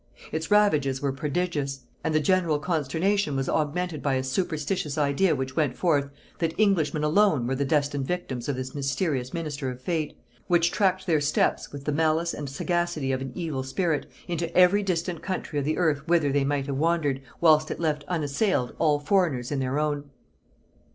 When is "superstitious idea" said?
4.23-5.35